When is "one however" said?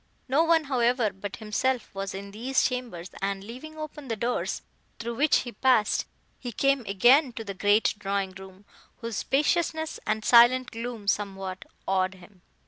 0.43-1.11